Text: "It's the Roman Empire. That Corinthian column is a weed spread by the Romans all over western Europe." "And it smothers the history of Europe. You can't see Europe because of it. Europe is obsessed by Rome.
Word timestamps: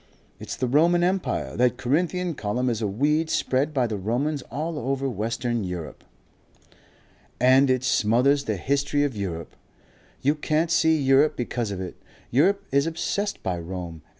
"It's 0.39 0.55
the 0.55 0.65
Roman 0.65 1.03
Empire. 1.03 1.55
That 1.55 1.77
Corinthian 1.77 2.33
column 2.33 2.71
is 2.71 2.81
a 2.81 2.87
weed 2.87 3.29
spread 3.29 3.71
by 3.71 3.85
the 3.85 3.97
Romans 3.99 4.41
all 4.49 4.79
over 4.79 5.07
western 5.07 5.63
Europe." 5.63 6.03
"And 7.39 7.69
it 7.69 7.83
smothers 7.83 8.45
the 8.45 8.57
history 8.57 9.03
of 9.03 9.15
Europe. 9.15 9.55
You 10.23 10.33
can't 10.33 10.71
see 10.71 10.99
Europe 10.99 11.35
because 11.37 11.69
of 11.69 11.79
it. 11.79 12.01
Europe 12.31 12.65
is 12.71 12.87
obsessed 12.87 13.43
by 13.43 13.59
Rome. 13.59 14.01